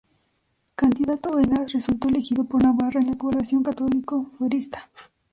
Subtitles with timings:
[0.73, 4.89] Candidato en las resultó elegido por Navarra en la coalición católico-fuerista.